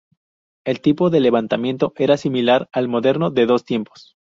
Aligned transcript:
El 0.65 0.81
tipo 0.81 1.11
de 1.11 1.19
levantamiento 1.19 1.93
era 1.95 2.17
similar 2.17 2.67
al 2.73 2.87
moderno 2.87 3.29
de 3.29 3.45
dos 3.45 3.65
tiempos. 3.65 4.15